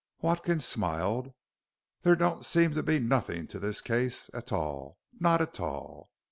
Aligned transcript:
Watkins 0.19 0.65
smiled. 0.65 1.31
"There 2.01 2.15
don't 2.15 2.43
seem 2.43 2.73
to 2.73 2.81
be 2.81 2.97
nothin' 2.97 3.45
to 3.49 3.59
this 3.59 3.81
case 3.81 4.31
a 4.33 4.41
tall 4.41 4.97
not 5.19 5.41
a 5.41 5.45
tall. 5.45 6.09